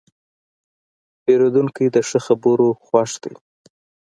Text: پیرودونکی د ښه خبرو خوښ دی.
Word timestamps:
پیرودونکی 1.23 1.85
د 1.95 1.97
ښه 2.07 2.19
خبرو 2.25 2.67
خوښ 2.85 3.11
دی. 3.23 3.33